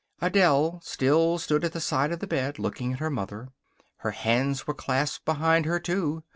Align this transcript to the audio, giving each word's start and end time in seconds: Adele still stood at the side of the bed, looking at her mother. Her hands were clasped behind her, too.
Adele 0.19 0.81
still 0.83 1.37
stood 1.37 1.63
at 1.63 1.73
the 1.73 1.79
side 1.79 2.11
of 2.11 2.17
the 2.17 2.25
bed, 2.25 2.57
looking 2.57 2.91
at 2.93 2.97
her 2.99 3.11
mother. 3.11 3.49
Her 3.97 4.09
hands 4.09 4.65
were 4.65 4.73
clasped 4.73 5.25
behind 5.25 5.65
her, 5.67 5.79
too. 5.79 6.23